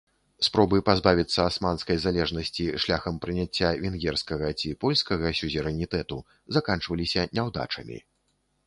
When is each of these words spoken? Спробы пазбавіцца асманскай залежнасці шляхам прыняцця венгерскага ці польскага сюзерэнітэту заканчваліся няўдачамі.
Спробы 0.45 0.77
пазбавіцца 0.87 1.39
асманскай 1.49 1.99
залежнасці 2.05 2.65
шляхам 2.85 3.19
прыняцця 3.27 3.69
венгерскага 3.85 4.49
ці 4.63 4.69
польскага 4.87 5.27
сюзерэнітэту 5.43 6.23
заканчваліся 6.59 7.33
няўдачамі. 7.39 7.97